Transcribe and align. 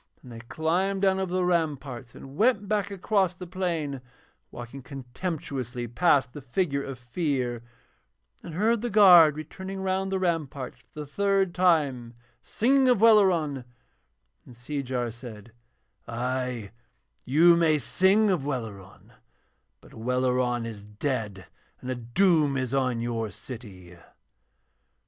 Then 0.23 0.31
they 0.31 0.39
climbed 0.39 1.03
down 1.03 1.19
over 1.19 1.31
the 1.31 1.45
ramparts 1.45 2.15
and 2.15 2.35
went 2.35 2.67
back 2.67 2.89
across 2.89 3.35
the 3.35 3.45
plain, 3.45 4.01
walking 4.49 4.81
contemptuously 4.81 5.87
past 5.87 6.33
the 6.33 6.41
figure 6.41 6.81
of 6.83 6.97
Fear, 6.97 7.61
and 8.43 8.55
heard 8.55 8.81
the 8.81 8.89
guard 8.89 9.35
returning 9.37 9.79
round 9.81 10.11
the 10.11 10.17
ramparts 10.17 10.79
for 10.79 11.01
the 11.01 11.05
third 11.05 11.53
time, 11.53 12.15
singing 12.41 12.89
of 12.89 12.99
Welleran; 12.99 13.63
and 14.43 14.55
Seejar 14.55 15.11
said: 15.11 15.51
'Ay, 16.07 16.71
you 17.23 17.55
may 17.55 17.77
sing 17.77 18.31
of 18.31 18.43
Welleran, 18.43 19.13
but 19.81 19.93
Welleran 19.93 20.65
is 20.65 20.83
dead 20.83 21.45
and 21.79 21.91
a 21.91 21.95
doom 21.95 22.57
is 22.57 22.73
on 22.73 23.01
your 23.01 23.29
city.' 23.29 23.99